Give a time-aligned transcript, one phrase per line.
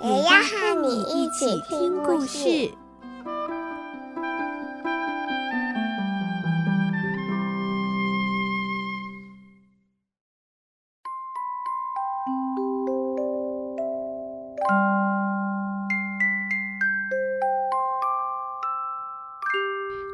[0.00, 2.70] 也要和你一起听故事。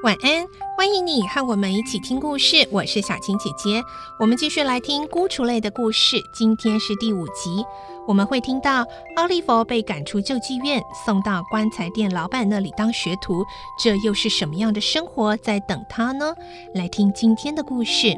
[0.03, 0.47] 晚安，
[0.77, 2.69] 欢迎你和我们一起听故事。
[2.73, 3.81] 我是小青姐姐，
[4.19, 6.17] 我们继续来听孤雏类的故事。
[6.33, 7.65] 今天是第五集，
[8.09, 8.85] 我们会听到
[9.17, 13.45] 奥利弗被赶出救济院，送到棺材店老板那里当学徒。
[13.79, 16.35] 这又是什么样的生活在等他呢？
[16.75, 18.17] 来听今天的故事。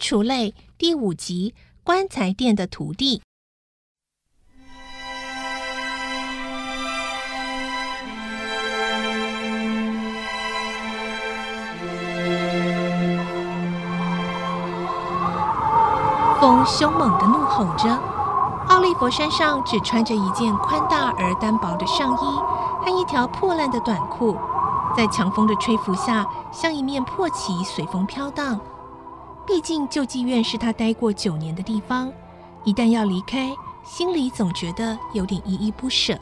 [0.00, 3.20] 除类第五集：棺材店的徒弟。
[16.40, 17.90] 风凶猛地怒吼着，
[18.68, 22.16] 奥利弗身上只穿着一件宽大而单薄的上衣
[22.82, 24.34] 和一条破烂的短裤，
[24.96, 28.58] 在强风的吹拂下，像一面破旗随风飘荡。
[29.46, 32.12] 毕竟救济院是他待过九年的地方，
[32.64, 33.50] 一旦要离开，
[33.84, 36.16] 心里总觉得有点依依不舍。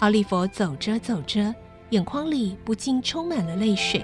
[0.00, 1.54] 奥利弗走着走着，
[1.90, 4.02] 眼眶里不禁充满了泪水。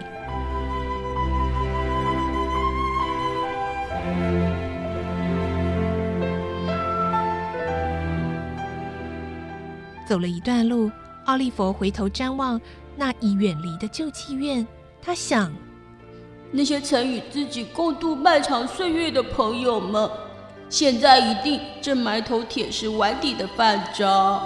[10.06, 10.90] 走了一段路，
[11.24, 12.60] 奥利弗回头张望
[12.94, 14.66] 那已远离的救济院，
[15.00, 15.50] 他想。
[16.50, 20.08] 那些曾与自己共度漫长岁月的朋友们，
[20.70, 24.40] 现在一定正埋头舔食碗底的饭渣。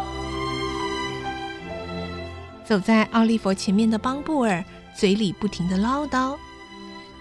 [2.65, 4.65] 走在奥利弗前面的邦布尔
[4.97, 6.37] 嘴里不停的唠叨：“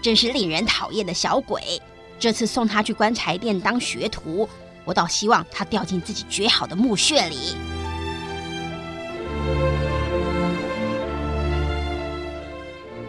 [0.02, 1.80] 真是令人讨厌的小鬼！
[2.18, 4.48] 这次送他去棺材店当学徒，
[4.84, 7.56] 我倒希望他掉进自己绝好的墓穴里。”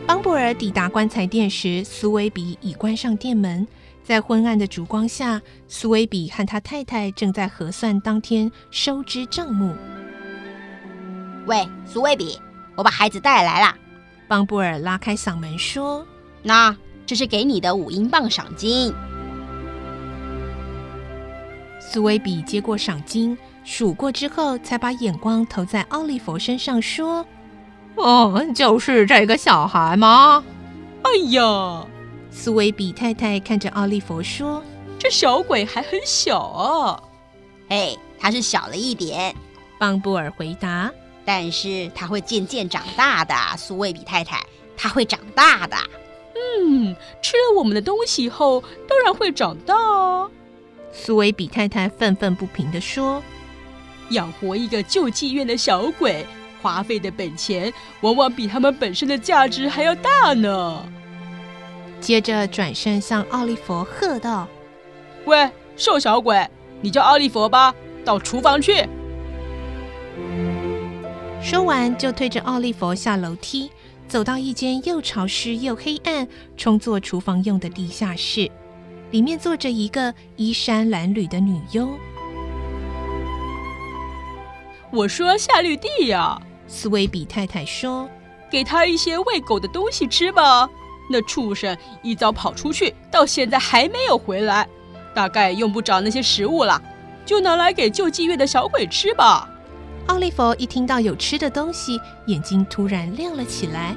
[0.09, 3.67] 邦布尔抵达棺材店时，苏威比已关上店门。
[4.03, 9.71] 在昏暗的烛光下，苏威比和他太太正在核算当天收支账目。
[11.45, 12.39] 喂，苏威比，
[12.75, 13.75] 我把孩子带来了。
[14.27, 16.03] 邦布尔拉开嗓门说
[16.41, 18.91] ：“那这是给你的五英镑赏金。”
[21.79, 27.23] 苏威比接过赏金，数过之后，才把眼光投在奥利弗身上，说。
[27.95, 30.43] 哦，就是这个小孩吗？
[31.01, 31.85] 哎呀，
[32.31, 34.63] 苏维比太太看着奥利弗说
[34.99, 37.01] ：“这小鬼还很小啊。
[37.69, 39.35] ”“哎，他是小了一点。”
[39.79, 40.91] 邦布尔回答。
[41.25, 44.43] “但是他会渐渐长大的，苏维比太太，
[44.75, 45.77] 他会长大的。
[46.35, 50.31] ”“嗯，吃了我们的东西以后，当然会长大哦。”
[50.91, 53.21] 苏维比太太愤愤不平地说
[54.11, 56.25] ：“养活一个救济院的小鬼。”
[56.61, 60.85] 花费的本钱往往比他们本身的价值还要大呢。
[61.99, 64.47] 接着转身向奥利佛喝道
[65.25, 66.47] ：“喂，瘦小鬼，
[66.81, 67.75] 你叫奥利佛吧，
[68.05, 68.87] 到厨房去。”
[71.41, 73.69] 说完就推着奥利佛下楼梯，
[74.07, 76.27] 走到一间又潮湿又黑暗、
[76.57, 78.49] 充作厨房用的地下室，
[79.11, 81.91] 里面坐着一个衣衫褴褛的女佣。
[84.91, 86.41] 我说夏绿蒂呀。
[86.69, 88.07] 斯威比太太说
[88.49, 90.69] ：“给他一些喂狗的东西吃吧。
[91.09, 94.65] 那畜生一早跑出去，到现在还没有回来，
[95.13, 96.79] 大概用不着那些食物了，
[97.25, 99.49] 就拿来给救济院的小鬼吃吧。”
[100.05, 103.95] 奥利弗一听到有吃的东西，眼睛突然亮了起来。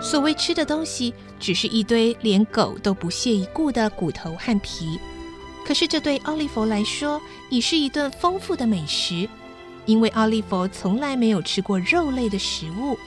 [0.00, 4.98] 所谓吃的东西，只是一堆连狗都不屑一顾的骨头和皮，
[5.66, 7.20] 可是这对奥利弗来说，
[7.50, 9.28] 已是一顿丰富的美食。
[9.86, 12.98] 因为奥利弗从来没有吃过肉类的食物，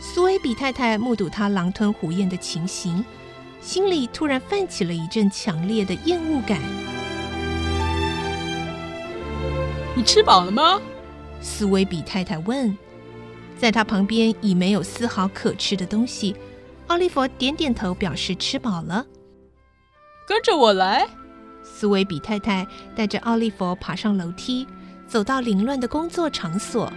[0.00, 3.04] 苏维比太太目睹他狼吞虎咽的情形，
[3.60, 6.60] 心里突然泛起了一阵强烈的厌恶感。
[9.94, 10.80] 你吃饱了吗？
[11.40, 12.76] 苏维比太太问。
[13.58, 16.34] 在他旁边已没有丝毫可吃的东西。
[16.88, 19.06] 奥利弗点点头，表示吃饱了。
[20.26, 21.06] 跟着我来。
[21.62, 22.66] 苏维比太太
[22.96, 24.66] 带着奥利弗爬上楼梯，
[25.12, 26.90] 走到凌乱的工作场所。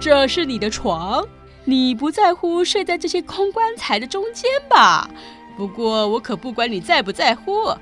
[0.00, 1.22] 这是你的床，
[1.66, 5.06] 你不在乎睡在这些空棺材的中间吧？
[5.54, 7.74] 不过我可不管你在不在乎，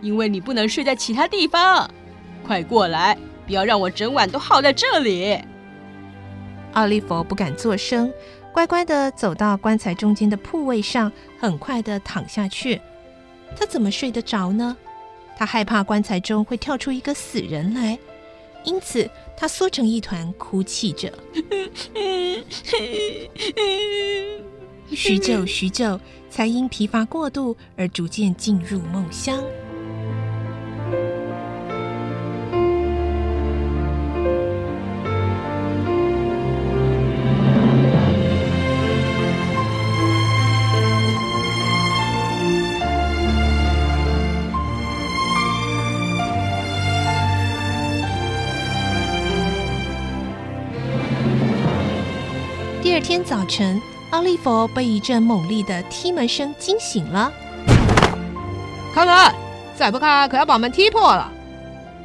[0.00, 1.90] 因为你不能睡在其他地方。
[2.46, 5.36] 快过来，不要让我整晚都耗在这里。
[6.74, 8.12] 奥利弗不敢作声，
[8.52, 11.10] 乖乖的走到棺材中间的铺位上，
[11.40, 12.80] 很快的躺下去。
[13.56, 14.76] 他怎么睡得着呢？
[15.36, 17.98] 他害怕棺材中会跳出一个死人来，
[18.64, 21.12] 因此他缩成一团，哭泣着。
[24.90, 29.42] 许久许久，才因疲乏过度而逐渐进入梦乡。
[52.82, 53.80] 第二天早晨，
[54.10, 57.32] 奥利弗被一阵猛烈的踢门声惊醒了。
[58.92, 59.32] 开门！
[59.76, 61.30] 再不开，可要把门踢破了。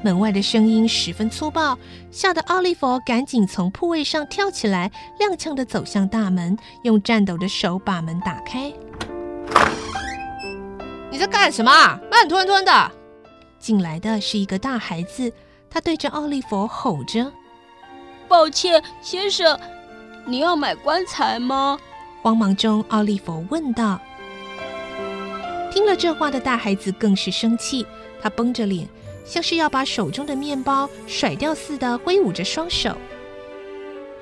[0.04, 1.76] 门外的声音十分粗暴，
[2.12, 8.72] 吓得奥利弗赶紧从铺位上跳起来，踉跄地走向大门，用颤抖的手把门打开。
[11.10, 11.72] 你在干什么？
[12.12, 12.92] 慢吞吞的！
[13.58, 15.34] 进来的是一个大孩子，
[15.72, 17.34] 他对着奥利弗吼着
[18.30, 19.60] ：“抱歉，先生。”
[20.30, 21.80] 你要买棺材吗？
[22.22, 23.98] 慌忙中，奥利弗问道。
[25.72, 27.88] 听了这话的大孩子更是生气，
[28.22, 28.86] 他绷着脸，
[29.24, 32.98] 像是要把手中的面包甩掉似的，挥舞着双手。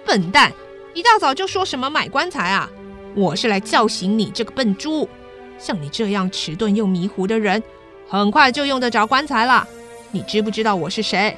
[0.05, 0.53] 笨蛋！
[0.93, 2.69] 一大早就说什么买棺材啊？
[3.15, 5.09] 我是来叫醒你这个笨猪！
[5.57, 7.63] 像你这样迟钝又迷糊的人，
[8.07, 9.67] 很快就用得着棺材了。
[10.11, 11.35] 你知不知道我是谁？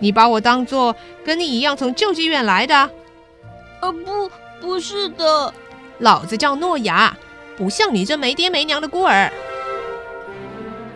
[0.00, 2.90] 你把我当做跟你一样从救济院来的？
[3.80, 4.30] 呃，不，
[4.60, 5.52] 不是的，
[5.98, 7.16] 老子叫诺亚，
[7.56, 9.30] 不像你这没爹没娘的孤儿。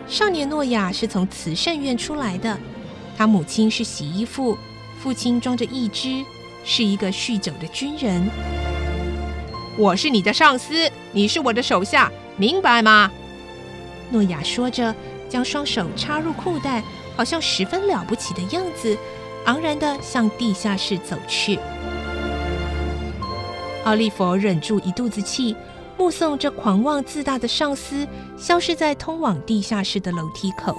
[0.07, 2.57] 少年诺亚是从慈善院出来的，
[3.17, 4.57] 他母亲是洗衣妇，
[5.01, 6.23] 父亲装着义肢，
[6.65, 8.29] 是一个酗酒的军人。
[9.77, 13.09] 我是你的上司，你是我的手下，明白吗？
[14.11, 14.93] 诺亚说着，
[15.29, 16.83] 将双手插入裤袋，
[17.15, 18.95] 好像十分了不起的样子，
[19.45, 21.57] 昂然地向地下室走去。
[23.85, 25.53] 奥利弗忍住一肚子气，
[25.97, 28.07] 目送这狂妄自大的上司
[28.37, 30.77] 消失在通往地下室的楼梯口。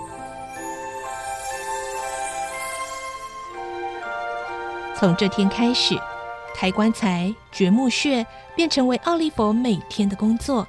[4.97, 5.95] 从这天开始，
[6.55, 10.67] 抬棺材、掘墓穴便成为奥利弗每天的工作。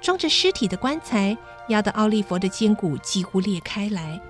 [0.00, 1.36] 装着尸体的棺材
[1.68, 4.20] 压得奥利弗的肩骨几乎裂开来，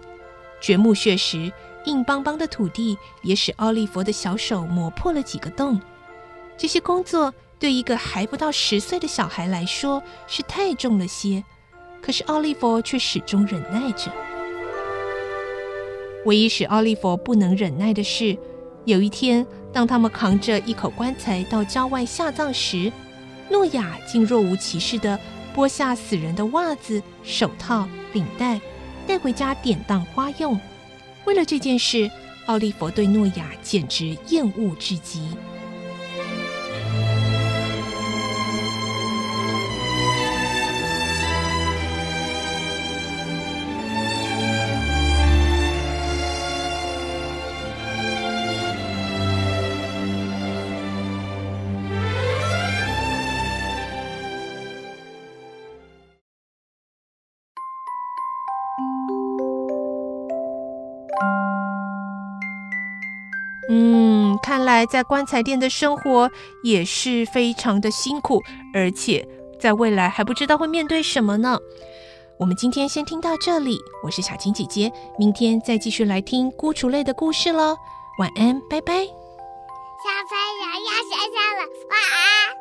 [0.60, 1.52] 掘墓穴时
[1.84, 5.78] 硬邦邦的土地也使奥利弗的小手磨破了几个洞。
[6.60, 11.42] 这些工作对一个还不到十岁的小孩来说是太重了些，
[12.02, 14.12] 可是奥利弗却始终忍耐着。
[16.26, 18.36] 唯一使奥利弗不能忍耐的是，
[18.84, 22.92] 有一天，当他们扛着一口棺材到郊外下葬时，
[23.48, 25.18] 诺亚竟若无其事地
[25.56, 28.60] 剥下死人的袜子、手套、领带，
[29.06, 30.60] 带回家典当花用。
[31.24, 32.10] 为了这件事，
[32.44, 35.26] 奥利弗对诺亚简直厌恶至极。
[63.72, 66.28] 嗯，看来在棺材店的生活
[66.64, 68.42] 也是非常的辛苦，
[68.74, 69.24] 而且
[69.60, 71.56] 在未来还不知道会面对什么呢。
[72.36, 77.76] 我们今天先听到这里，我是小青姐姐，明天再继续来听孤雏类的故事喽。
[78.18, 78.92] 晚安，拜拜。
[78.92, 82.59] 小朋友要睡觉了，晚安。